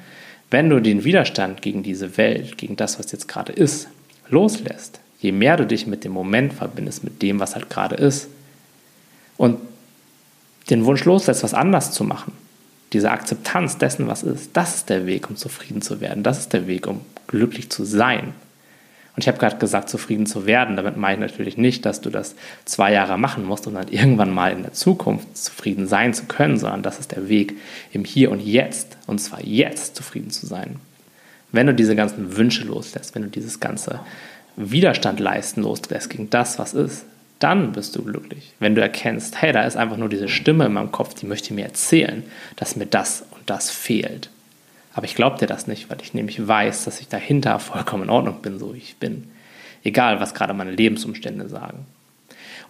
wenn 0.50 0.70
du 0.70 0.80
den 0.80 1.04
Widerstand 1.04 1.60
gegen 1.60 1.82
diese 1.82 2.16
Welt, 2.16 2.56
gegen 2.56 2.76
das, 2.76 2.98
was 2.98 3.12
jetzt 3.12 3.28
gerade 3.28 3.52
ist, 3.52 3.88
loslässt. 4.28 5.00
Je 5.20 5.32
mehr 5.32 5.56
du 5.56 5.66
dich 5.66 5.86
mit 5.86 6.04
dem 6.04 6.12
Moment 6.12 6.52
verbindest, 6.52 7.02
mit 7.02 7.20
dem, 7.22 7.40
was 7.40 7.54
halt 7.54 7.68
gerade 7.68 7.96
ist, 7.96 8.28
und 9.36 9.58
den 10.70 10.84
Wunsch 10.84 11.04
loslässt, 11.04 11.42
was 11.42 11.54
anders 11.54 11.92
zu 11.92 12.04
machen, 12.04 12.32
diese 12.92 13.10
Akzeptanz 13.10 13.78
dessen, 13.78 14.06
was 14.06 14.22
ist, 14.22 14.50
das 14.56 14.76
ist 14.76 14.88
der 14.88 15.06
Weg, 15.06 15.28
um 15.28 15.36
zufrieden 15.36 15.82
zu 15.82 16.00
werden. 16.00 16.22
Das 16.22 16.38
ist 16.38 16.52
der 16.52 16.66
Weg, 16.66 16.86
um 16.86 17.02
glücklich 17.26 17.70
zu 17.70 17.84
sein. 17.84 18.32
Und 19.14 19.22
ich 19.24 19.28
habe 19.28 19.38
gerade 19.38 19.56
gesagt, 19.56 19.88
zufrieden 19.88 20.26
zu 20.26 20.46
werden. 20.46 20.76
Damit 20.76 20.96
meine 20.96 21.16
ich 21.16 21.32
natürlich 21.32 21.56
nicht, 21.56 21.84
dass 21.84 22.00
du 22.00 22.08
das 22.08 22.36
zwei 22.64 22.92
Jahre 22.92 23.18
machen 23.18 23.44
musst, 23.44 23.66
um 23.66 23.74
dann 23.74 23.88
irgendwann 23.88 24.32
mal 24.32 24.52
in 24.52 24.62
der 24.62 24.74
Zukunft 24.74 25.36
zufrieden 25.36 25.88
sein 25.88 26.14
zu 26.14 26.26
können, 26.26 26.56
sondern 26.56 26.84
das 26.84 27.00
ist 27.00 27.10
der 27.10 27.28
Weg 27.28 27.56
im 27.92 28.04
Hier 28.04 28.30
und 28.30 28.40
Jetzt. 28.40 28.96
Und 29.08 29.18
zwar 29.18 29.44
jetzt 29.44 29.96
zufrieden 29.96 30.30
zu 30.30 30.46
sein. 30.46 30.76
Wenn 31.50 31.66
du 31.66 31.74
diese 31.74 31.96
ganzen 31.96 32.36
Wünsche 32.36 32.64
loslässt, 32.64 33.14
wenn 33.14 33.22
du 33.22 33.28
dieses 33.28 33.58
ganze 33.58 34.00
Widerstand 34.56 35.18
leisten 35.18 35.62
loslässt 35.62 36.10
gegen 36.10 36.30
das, 36.30 36.58
was 36.58 36.74
ist, 36.74 37.04
dann 37.38 37.72
bist 37.72 37.94
du 37.96 38.02
glücklich. 38.02 38.52
Wenn 38.58 38.74
du 38.74 38.80
erkennst, 38.80 39.40
hey, 39.40 39.52
da 39.52 39.62
ist 39.62 39.76
einfach 39.76 39.96
nur 39.96 40.08
diese 40.08 40.28
Stimme 40.28 40.66
in 40.66 40.72
meinem 40.72 40.92
Kopf, 40.92 41.14
die 41.14 41.26
möchte 41.26 41.54
mir 41.54 41.64
erzählen, 41.64 42.24
dass 42.56 42.76
mir 42.76 42.86
das 42.86 43.24
und 43.30 43.48
das 43.48 43.70
fehlt. 43.70 44.30
Aber 44.94 45.04
ich 45.04 45.14
glaube 45.14 45.38
dir 45.38 45.46
das 45.46 45.66
nicht, 45.66 45.90
weil 45.90 45.98
ich 46.02 46.14
nämlich 46.14 46.46
weiß, 46.46 46.84
dass 46.84 47.00
ich 47.00 47.08
dahinter 47.08 47.58
vollkommen 47.60 48.04
in 48.04 48.10
Ordnung 48.10 48.42
bin, 48.42 48.58
so 48.58 48.74
wie 48.74 48.78
ich 48.78 48.96
bin. 48.96 49.30
Egal, 49.84 50.20
was 50.20 50.34
gerade 50.34 50.54
meine 50.54 50.72
Lebensumstände 50.72 51.48
sagen. 51.48 51.86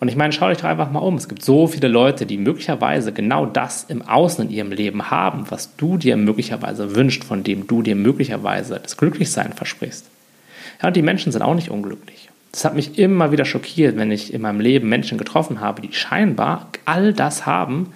Und 0.00 0.08
ich 0.08 0.16
meine, 0.16 0.32
schau 0.32 0.48
dich 0.48 0.58
doch 0.58 0.68
einfach 0.68 0.90
mal 0.90 1.00
um. 1.00 1.16
Es 1.16 1.28
gibt 1.28 1.42
so 1.42 1.66
viele 1.66 1.88
Leute, 1.88 2.26
die 2.26 2.36
möglicherweise 2.36 3.12
genau 3.12 3.46
das 3.46 3.84
im 3.84 4.02
Außen 4.02 4.44
in 4.44 4.50
ihrem 4.50 4.70
Leben 4.70 5.10
haben, 5.10 5.50
was 5.50 5.74
du 5.76 5.96
dir 5.96 6.16
möglicherweise 6.16 6.94
wünschst, 6.94 7.24
von 7.24 7.42
dem 7.42 7.66
du 7.66 7.82
dir 7.82 7.96
möglicherweise 7.96 8.78
das 8.78 8.96
Glücklichsein 8.96 9.54
versprichst. 9.54 10.06
Ja, 10.80 10.88
und 10.88 10.96
die 10.96 11.02
Menschen 11.02 11.32
sind 11.32 11.42
auch 11.42 11.54
nicht 11.54 11.70
unglücklich. 11.70 12.28
Das 12.52 12.64
hat 12.64 12.74
mich 12.74 12.98
immer 12.98 13.30
wieder 13.30 13.44
schockiert, 13.44 13.96
wenn 13.96 14.10
ich 14.10 14.32
in 14.32 14.40
meinem 14.40 14.60
Leben 14.60 14.88
Menschen 14.88 15.18
getroffen 15.18 15.60
habe, 15.60 15.82
die 15.82 15.92
scheinbar 15.92 16.68
all 16.84 17.12
das 17.12 17.46
haben, 17.46 17.92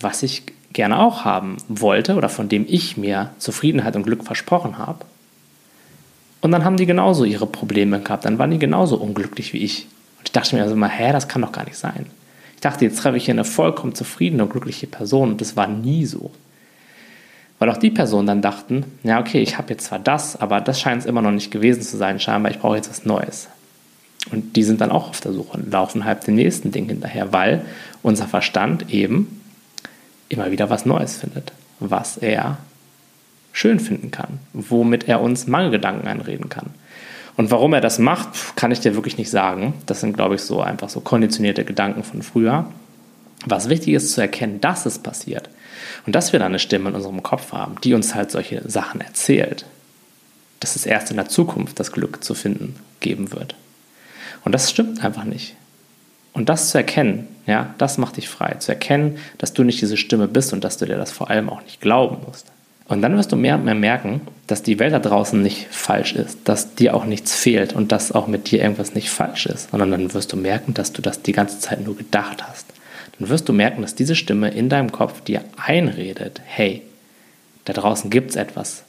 was 0.00 0.22
ich 0.22 0.44
gerne 0.72 0.98
auch 0.98 1.24
haben 1.24 1.56
wollte 1.68 2.16
oder 2.16 2.28
von 2.28 2.48
dem 2.48 2.66
ich 2.68 2.96
mir 2.96 3.30
Zufriedenheit 3.38 3.96
und 3.96 4.02
Glück 4.02 4.24
versprochen 4.24 4.78
habe. 4.78 5.04
Und 6.40 6.50
dann 6.50 6.64
haben 6.64 6.76
die 6.76 6.86
genauso 6.86 7.24
ihre 7.24 7.46
Probleme 7.46 8.00
gehabt, 8.00 8.26
dann 8.26 8.38
waren 8.38 8.50
die 8.50 8.58
genauso 8.58 8.96
unglücklich 8.96 9.54
wie 9.54 9.64
ich. 9.64 9.86
Und 10.18 10.26
ich 10.26 10.32
dachte 10.32 10.54
mir 10.56 10.62
also 10.62 10.74
immer, 10.74 10.88
hä, 10.88 11.12
das 11.12 11.28
kann 11.28 11.40
doch 11.40 11.52
gar 11.52 11.64
nicht 11.64 11.78
sein. 11.78 12.06
Ich 12.54 12.60
dachte, 12.60 12.84
jetzt 12.84 12.98
treffe 12.98 13.16
ich 13.16 13.24
hier 13.24 13.34
eine 13.34 13.44
vollkommen 13.44 13.94
zufriedene 13.94 14.42
und 14.42 14.50
glückliche 14.50 14.86
Person 14.86 15.30
und 15.30 15.40
das 15.40 15.56
war 15.56 15.66
nie 15.68 16.04
so. 16.04 16.30
Weil 17.58 17.70
auch 17.70 17.76
die 17.76 17.90
Personen 17.90 18.26
dann 18.26 18.42
dachten, 18.42 18.84
ja, 19.04 19.20
okay, 19.20 19.40
ich 19.40 19.56
habe 19.56 19.70
jetzt 19.70 19.86
zwar 19.86 19.98
das, 19.98 20.36
aber 20.36 20.60
das 20.60 20.80
scheint 20.80 21.02
es 21.02 21.06
immer 21.06 21.22
noch 21.22 21.30
nicht 21.30 21.50
gewesen 21.50 21.82
zu 21.82 21.96
sein, 21.96 22.20
scheinbar, 22.20 22.50
ich 22.50 22.58
brauche 22.58 22.76
jetzt 22.76 22.90
was 22.90 23.06
Neues. 23.06 23.48
Und 24.30 24.56
die 24.56 24.62
sind 24.62 24.80
dann 24.80 24.90
auch 24.90 25.10
auf 25.10 25.20
der 25.20 25.32
Suche 25.32 25.58
und 25.58 25.70
laufen 25.70 26.04
halb 26.04 26.24
dem 26.24 26.34
nächsten 26.34 26.72
Ding 26.72 26.86
hinterher, 26.86 27.32
weil 27.32 27.64
unser 28.02 28.26
Verstand 28.26 28.90
eben 28.90 29.40
immer 30.28 30.50
wieder 30.50 30.70
was 30.70 30.86
Neues 30.86 31.16
findet, 31.16 31.52
was 31.78 32.16
er 32.16 32.58
schön 33.52 33.78
finden 33.78 34.10
kann, 34.10 34.40
womit 34.52 35.08
er 35.08 35.20
uns 35.20 35.46
Mangelgedanken 35.46 36.08
einreden 36.08 36.48
kann. 36.48 36.70
Und 37.36 37.50
warum 37.50 37.72
er 37.72 37.80
das 37.80 37.98
macht, 37.98 38.56
kann 38.56 38.70
ich 38.70 38.80
dir 38.80 38.94
wirklich 38.94 39.18
nicht 39.18 39.30
sagen. 39.30 39.74
Das 39.86 40.00
sind, 40.00 40.14
glaube 40.14 40.36
ich, 40.36 40.42
so 40.42 40.60
einfach 40.60 40.88
so 40.88 41.00
konditionierte 41.00 41.64
Gedanken 41.64 42.04
von 42.04 42.22
früher. 42.22 42.66
Was 43.46 43.68
wichtig 43.68 43.94
ist 43.94 44.12
zu 44.12 44.20
erkennen, 44.20 44.60
dass 44.60 44.86
es 44.86 44.98
passiert 44.98 45.50
und 46.06 46.14
dass 46.14 46.32
wir 46.32 46.38
da 46.40 46.46
eine 46.46 46.58
Stimme 46.58 46.90
in 46.90 46.94
unserem 46.94 47.22
Kopf 47.22 47.52
haben, 47.52 47.76
die 47.82 47.94
uns 47.94 48.14
halt 48.14 48.30
solche 48.30 48.68
Sachen 48.68 49.00
erzählt, 49.00 49.66
dass 50.60 50.76
es 50.76 50.86
erst 50.86 51.10
in 51.10 51.16
der 51.16 51.28
Zukunft 51.28 51.78
das 51.78 51.92
Glück 51.92 52.24
zu 52.24 52.34
finden 52.34 52.76
geben 53.00 53.32
wird. 53.32 53.54
Und 54.44 54.52
das 54.52 54.70
stimmt 54.70 55.04
einfach 55.04 55.24
nicht. 55.24 55.56
Und 56.32 56.48
das 56.48 56.70
zu 56.70 56.78
erkennen, 56.78 57.28
ja, 57.46 57.74
das 57.78 57.98
macht 57.98 58.16
dich 58.16 58.28
frei. 58.28 58.56
Zu 58.58 58.72
erkennen, 58.72 59.18
dass 59.38 59.52
du 59.52 59.62
nicht 59.62 59.80
diese 59.80 59.96
Stimme 59.96 60.28
bist 60.28 60.52
und 60.52 60.64
dass 60.64 60.78
du 60.78 60.86
dir 60.86 60.96
das 60.96 61.12
vor 61.12 61.30
allem 61.30 61.48
auch 61.48 61.62
nicht 61.62 61.80
glauben 61.80 62.18
musst. 62.26 62.46
Und 62.86 63.00
dann 63.00 63.16
wirst 63.16 63.32
du 63.32 63.36
mehr 63.36 63.54
und 63.54 63.64
mehr 63.64 63.74
merken, 63.74 64.20
dass 64.46 64.62
die 64.62 64.78
Welt 64.78 64.92
da 64.92 64.98
draußen 64.98 65.40
nicht 65.40 65.68
falsch 65.70 66.14
ist, 66.14 66.38
dass 66.44 66.74
dir 66.74 66.94
auch 66.94 67.06
nichts 67.06 67.34
fehlt 67.34 67.72
und 67.72 67.92
dass 67.92 68.12
auch 68.12 68.26
mit 68.26 68.50
dir 68.50 68.60
irgendwas 68.60 68.94
nicht 68.94 69.08
falsch 69.08 69.46
ist, 69.46 69.70
sondern 69.70 69.90
dann 69.90 70.12
wirst 70.12 70.32
du 70.32 70.36
merken, 70.36 70.74
dass 70.74 70.92
du 70.92 71.00
das 71.00 71.22
die 71.22 71.32
ganze 71.32 71.60
Zeit 71.60 71.82
nur 71.82 71.96
gedacht 71.96 72.46
hast. 72.46 72.66
Dann 73.18 73.28
wirst 73.30 73.48
du 73.48 73.54
merken, 73.54 73.80
dass 73.80 73.94
diese 73.94 74.16
Stimme 74.16 74.50
in 74.50 74.68
deinem 74.68 74.92
Kopf 74.92 75.22
dir 75.22 75.42
einredet, 75.56 76.42
hey, 76.44 76.82
da 77.64 77.72
draußen 77.72 78.10
gibt 78.10 78.30
es 78.30 78.36
etwas 78.36 78.82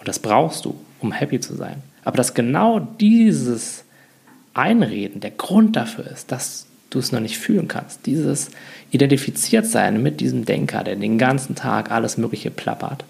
und 0.00 0.08
das 0.08 0.18
brauchst 0.18 0.64
du, 0.64 0.74
um 1.00 1.12
happy 1.12 1.38
zu 1.38 1.54
sein. 1.54 1.82
Aber 2.04 2.16
dass 2.16 2.34
genau 2.34 2.80
dieses 2.80 3.84
Einreden 4.54 5.20
der 5.20 5.30
Grund 5.30 5.76
dafür 5.76 6.06
ist, 6.06 6.32
dass 6.32 6.66
du 6.90 6.98
es 6.98 7.12
noch 7.12 7.20
nicht 7.20 7.38
fühlen 7.38 7.68
kannst. 7.68 8.06
Dieses 8.06 8.50
identifiziert 8.90 9.66
sein 9.66 10.02
mit 10.02 10.20
diesem 10.20 10.44
Denker, 10.44 10.84
der 10.84 10.96
den 10.96 11.18
ganzen 11.18 11.54
Tag 11.54 11.90
alles 11.90 12.18
Mögliche 12.18 12.50
plappert. 12.50 13.04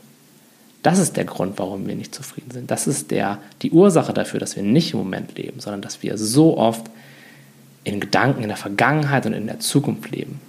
Das 0.82 0.98
ist 0.98 1.16
der 1.16 1.24
Grund, 1.24 1.58
warum 1.58 1.86
wir 1.86 1.94
nicht 1.94 2.14
zufrieden 2.14 2.50
sind. 2.50 2.70
Das 2.70 2.86
ist 2.86 3.10
der, 3.10 3.38
die 3.62 3.70
Ursache 3.70 4.12
dafür, 4.12 4.40
dass 4.40 4.56
wir 4.56 4.62
nicht 4.62 4.92
im 4.92 4.98
Moment 4.98 5.36
leben, 5.36 5.60
sondern 5.60 5.80
dass 5.80 6.02
wir 6.02 6.18
so 6.18 6.56
oft 6.58 6.86
in 7.84 8.00
Gedanken 8.00 8.42
in 8.42 8.48
der 8.48 8.56
Vergangenheit 8.56 9.26
und 9.26 9.32
in 9.32 9.46
der 9.46 9.60
Zukunft 9.60 10.10
leben. 10.10 10.40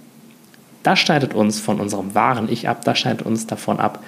Das 0.82 0.98
schneidet 0.98 1.34
uns 1.34 1.60
von 1.60 1.80
unserem 1.80 2.14
wahren 2.14 2.48
Ich 2.50 2.68
ab, 2.68 2.84
das 2.84 2.98
schneidet 2.98 3.22
uns 3.22 3.46
davon 3.46 3.80
ab, 3.80 4.04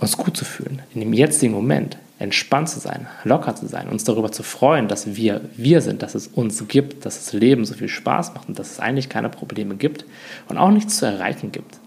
uns 0.00 0.16
gut 0.16 0.36
zu 0.36 0.44
fühlen, 0.44 0.82
in 0.94 1.00
dem 1.00 1.12
jetzigen 1.12 1.52
Moment 1.52 1.96
entspannt 2.22 2.68
zu 2.68 2.78
sein, 2.78 3.08
locker 3.24 3.56
zu 3.56 3.66
sein, 3.66 3.88
uns 3.88 4.04
darüber 4.04 4.30
zu 4.30 4.42
freuen, 4.44 4.86
dass 4.86 5.16
wir 5.16 5.40
wir 5.56 5.80
sind, 5.80 6.02
dass 6.02 6.14
es 6.14 6.28
uns 6.28 6.66
gibt, 6.68 7.04
dass 7.04 7.24
das 7.24 7.32
Leben 7.32 7.64
so 7.64 7.74
viel 7.74 7.88
Spaß 7.88 8.34
macht 8.34 8.48
und 8.48 8.58
dass 8.58 8.70
es 8.70 8.80
eigentlich 8.80 9.08
keine 9.08 9.28
Probleme 9.28 9.74
gibt 9.74 10.04
und 10.48 10.56
auch 10.56 10.70
nichts 10.70 10.98
zu 10.98 11.06
erreichen 11.06 11.50
gibt. 11.50 11.78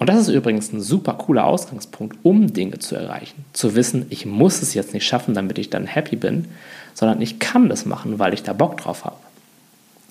Und 0.00 0.08
das 0.08 0.20
ist 0.20 0.28
übrigens 0.28 0.72
ein 0.72 0.80
super 0.80 1.14
cooler 1.14 1.46
Ausgangspunkt, 1.46 2.18
um 2.24 2.52
Dinge 2.52 2.78
zu 2.78 2.96
erreichen. 2.96 3.44
Zu 3.52 3.74
wissen, 3.74 4.06
ich 4.10 4.26
muss 4.26 4.60
es 4.60 4.74
jetzt 4.74 4.92
nicht 4.92 5.06
schaffen, 5.06 5.34
damit 5.34 5.58
ich 5.58 5.70
dann 5.70 5.86
happy 5.86 6.16
bin, 6.16 6.46
sondern 6.94 7.20
ich 7.20 7.38
kann 7.38 7.68
das 7.68 7.86
machen, 7.86 8.18
weil 8.18 8.34
ich 8.34 8.42
da 8.42 8.52
Bock 8.52 8.76
drauf 8.76 9.04
habe. 9.04 9.16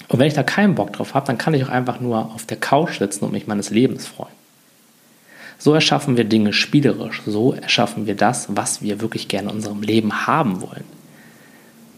Und 0.08 0.20
wenn 0.20 0.28
ich 0.28 0.34
da 0.34 0.44
keinen 0.44 0.76
Bock 0.76 0.94
drauf 0.94 1.14
habe, 1.14 1.28
dann 1.28 1.38
kann 1.38 1.54
ich 1.54 1.66
auch 1.66 1.70
einfach 1.70 2.00
nur 2.00 2.34
auf 2.34 2.46
der 2.46 2.58
Couch 2.58 3.00
sitzen 3.00 3.26
und 3.26 3.34
mich 3.34 3.48
meines 3.48 3.72
Lebens 3.72 4.08
freuen. 4.08 4.32
So 5.60 5.74
erschaffen 5.74 6.18
wir 6.18 6.24
Dinge 6.24 6.54
spielerisch. 6.54 7.22
So 7.26 7.54
erschaffen 7.54 8.06
wir 8.06 8.16
das, 8.16 8.48
was 8.50 8.82
wir 8.82 9.02
wirklich 9.02 9.28
gerne 9.28 9.50
in 9.50 9.56
unserem 9.56 9.82
Leben 9.82 10.28
haben 10.28 10.62
wollen. 10.62 10.84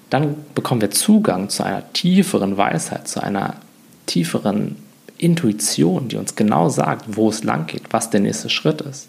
Dann 0.09 0.35
bekommen 0.55 0.81
wir 0.81 0.91
Zugang 0.91 1.49
zu 1.49 1.63
einer 1.63 1.91
tieferen 1.93 2.57
Weisheit, 2.57 3.07
zu 3.07 3.21
einer 3.21 3.57
tieferen 4.05 4.77
Intuition, 5.17 6.07
die 6.07 6.17
uns 6.17 6.35
genau 6.35 6.69
sagt, 6.69 7.15
wo 7.15 7.29
es 7.29 7.43
lang 7.43 7.67
geht, 7.67 7.83
was 7.91 8.09
der 8.09 8.21
nächste 8.21 8.49
Schritt 8.49 8.81
ist. 8.81 9.07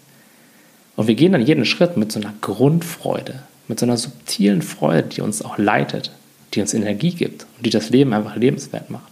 Und 0.95 1.07
wir 1.07 1.15
gehen 1.15 1.31
dann 1.31 1.41
jeden 1.41 1.65
Schritt 1.65 1.97
mit 1.97 2.11
so 2.11 2.19
einer 2.19 2.33
Grundfreude, 2.41 3.43
mit 3.67 3.79
so 3.79 3.85
einer 3.85 3.97
subtilen 3.97 4.61
Freude, 4.61 5.03
die 5.03 5.21
uns 5.21 5.43
auch 5.43 5.57
leitet, 5.57 6.11
die 6.53 6.61
uns 6.61 6.73
Energie 6.73 7.11
gibt 7.11 7.47
und 7.57 7.65
die 7.65 7.69
das 7.69 7.89
Leben 7.89 8.13
einfach 8.13 8.35
lebenswert 8.35 8.89
macht. 8.89 9.11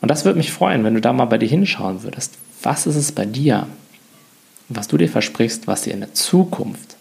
Und 0.00 0.10
das 0.10 0.24
würde 0.24 0.38
mich 0.38 0.50
freuen, 0.50 0.82
wenn 0.82 0.94
du 0.94 1.00
da 1.00 1.12
mal 1.12 1.26
bei 1.26 1.38
dir 1.38 1.48
hinschauen 1.48 2.02
würdest. 2.02 2.34
Was 2.62 2.86
ist 2.86 2.96
es 2.96 3.12
bei 3.12 3.26
dir, 3.26 3.66
was 4.68 4.88
du 4.88 4.96
dir 4.96 5.08
versprichst, 5.08 5.66
was 5.66 5.82
dir 5.82 5.92
in 5.92 6.00
der 6.00 6.14
Zukunft 6.14 6.96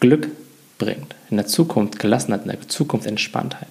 Glück 0.00 0.28
bringt, 0.78 1.14
in 1.30 1.36
der 1.36 1.46
Zukunft 1.46 1.98
Gelassenheit, 1.98 2.42
in 2.42 2.50
der 2.50 2.68
Zukunft 2.68 3.06
Entspanntheit. 3.06 3.68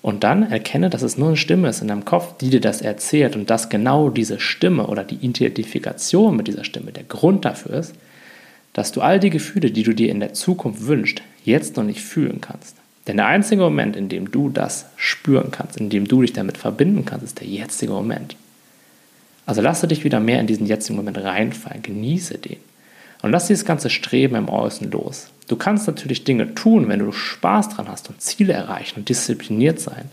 Und 0.00 0.24
dann 0.24 0.50
erkenne, 0.50 0.90
dass 0.90 1.02
es 1.02 1.18
nur 1.18 1.28
eine 1.28 1.36
Stimme 1.36 1.68
ist 1.68 1.82
in 1.82 1.88
deinem 1.88 2.04
Kopf, 2.04 2.36
die 2.38 2.50
dir 2.50 2.60
das 2.60 2.80
erzählt 2.80 3.36
und 3.36 3.50
dass 3.50 3.68
genau 3.68 4.10
diese 4.10 4.38
Stimme 4.38 4.86
oder 4.86 5.04
die 5.04 5.16
Identifikation 5.16 6.36
mit 6.36 6.46
dieser 6.46 6.64
Stimme 6.64 6.92
der 6.92 7.04
Grund 7.04 7.44
dafür 7.44 7.74
ist, 7.74 7.94
dass 8.72 8.92
du 8.92 9.00
all 9.00 9.18
die 9.18 9.30
Gefühle, 9.30 9.70
die 9.70 9.82
du 9.82 9.92
dir 9.92 10.10
in 10.10 10.20
der 10.20 10.34
Zukunft 10.34 10.86
wünschst, 10.86 11.22
jetzt 11.44 11.76
noch 11.76 11.84
nicht 11.84 12.00
fühlen 12.00 12.40
kannst. 12.40 12.76
Denn 13.08 13.16
der 13.16 13.26
einzige 13.26 13.62
Moment, 13.62 13.96
in 13.96 14.08
dem 14.08 14.30
du 14.30 14.50
das 14.50 14.86
spüren 14.96 15.50
kannst, 15.50 15.78
in 15.78 15.90
dem 15.90 16.06
du 16.06 16.20
dich 16.20 16.32
damit 16.32 16.58
verbinden 16.58 17.04
kannst, 17.04 17.24
ist 17.24 17.40
der 17.40 17.48
jetzige 17.48 17.92
Moment. 17.92 18.36
Also 19.48 19.62
lasse 19.62 19.88
dich 19.88 20.04
wieder 20.04 20.20
mehr 20.20 20.40
in 20.40 20.46
diesen 20.46 20.66
jetzigen 20.66 20.96
Moment 20.96 21.16
reinfallen, 21.16 21.80
genieße 21.80 22.36
den. 22.36 22.58
Und 23.22 23.30
lass 23.30 23.46
dieses 23.46 23.64
ganze 23.64 23.88
Streben 23.88 24.34
im 24.34 24.50
Außen 24.50 24.90
los. 24.90 25.30
Du 25.48 25.56
kannst 25.56 25.86
natürlich 25.86 26.24
Dinge 26.24 26.54
tun, 26.54 26.86
wenn 26.88 26.98
du 26.98 27.12
Spaß 27.12 27.70
dran 27.70 27.88
hast 27.88 28.10
und 28.10 28.20
Ziele 28.20 28.52
erreichen 28.52 28.98
und 28.98 29.08
diszipliniert 29.08 29.80
sein. 29.80 30.10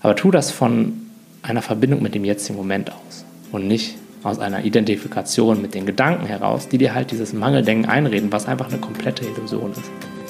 Aber 0.00 0.16
tu 0.16 0.30
das 0.30 0.50
von 0.50 0.94
einer 1.42 1.60
Verbindung 1.60 2.02
mit 2.02 2.14
dem 2.14 2.24
jetzigen 2.24 2.56
Moment 2.56 2.90
aus 2.90 3.26
und 3.52 3.68
nicht 3.68 3.96
aus 4.22 4.38
einer 4.38 4.64
Identifikation 4.64 5.60
mit 5.60 5.74
den 5.74 5.84
Gedanken 5.84 6.24
heraus, 6.24 6.70
die 6.70 6.78
dir 6.78 6.94
halt 6.94 7.10
dieses 7.10 7.34
Mangeldenken 7.34 7.90
einreden, 7.90 8.32
was 8.32 8.46
einfach 8.46 8.68
eine 8.68 8.78
komplette 8.78 9.26
Illusion 9.26 9.72
ist. 9.72 10.21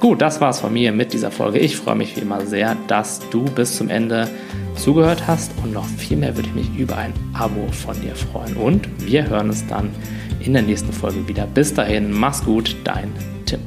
Gut, 0.00 0.20
das 0.20 0.40
war's 0.40 0.60
von 0.60 0.72
mir 0.72 0.92
mit 0.92 1.12
dieser 1.12 1.30
Folge. 1.30 1.58
Ich 1.58 1.76
freue 1.76 1.96
mich 1.96 2.16
wie 2.16 2.20
immer 2.20 2.44
sehr, 2.44 2.76
dass 2.86 3.20
du 3.30 3.44
bis 3.44 3.76
zum 3.76 3.88
Ende 3.88 4.28
zugehört 4.76 5.26
hast 5.26 5.52
und 5.62 5.72
noch 5.72 5.86
viel 5.86 6.18
mehr 6.18 6.36
würde 6.36 6.48
ich 6.48 6.54
mich 6.54 6.78
über 6.78 6.96
ein 6.96 7.14
Abo 7.32 7.66
von 7.72 7.98
dir 8.02 8.14
freuen. 8.14 8.56
Und 8.56 8.88
wir 9.06 9.28
hören 9.28 9.48
uns 9.48 9.66
dann 9.66 9.90
in 10.40 10.52
der 10.52 10.62
nächsten 10.62 10.92
Folge 10.92 11.26
wieder. 11.26 11.46
Bis 11.46 11.72
dahin, 11.72 12.12
mach's 12.12 12.44
gut, 12.44 12.76
dein 12.84 13.10
Tim. 13.46 13.60